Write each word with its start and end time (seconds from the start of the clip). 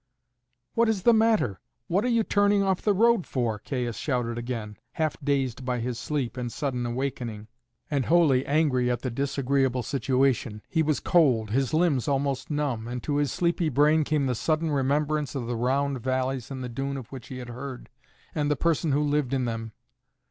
"What 0.73 0.89
is 0.89 1.03
the 1.03 1.13
matter? 1.13 1.61
What 1.87 2.03
are 2.05 2.09
you 2.09 2.23
turning 2.23 2.63
off 2.63 2.81
the 2.81 2.91
road 2.95 3.27
for?" 3.27 3.59
Caius 3.59 3.97
shouted 3.97 4.35
again, 4.35 4.77
half 4.93 5.15
dazed 5.23 5.63
by 5.63 5.77
his 5.77 5.99
sleep 5.99 6.37
and 6.37 6.51
sudden 6.51 6.87
awakening, 6.87 7.49
and 7.91 8.07
wholly 8.07 8.43
angry 8.47 8.89
at 8.89 9.03
the 9.03 9.11
disagreeable 9.11 9.83
situation. 9.83 10.63
He 10.67 10.81
was 10.81 10.99
cold, 11.01 11.51
his 11.51 11.71
limbs 11.71 12.07
almost 12.07 12.49
numb, 12.49 12.87
and 12.87 13.03
to 13.03 13.17
his 13.17 13.31
sleepy 13.31 13.69
brain 13.69 14.03
came 14.03 14.25
the 14.25 14.33
sudden 14.33 14.71
remembrance 14.71 15.35
of 15.35 15.45
the 15.45 15.55
round 15.55 16.01
valleys 16.01 16.49
in 16.49 16.61
the 16.61 16.67
dune 16.69 16.97
of 16.97 17.11
which 17.11 17.27
he 17.27 17.37
had 17.37 17.49
heard, 17.49 17.87
and 18.33 18.49
the 18.49 18.55
person 18.55 18.93
who 18.93 19.03
lived 19.03 19.35
in 19.35 19.45
them. 19.45 19.71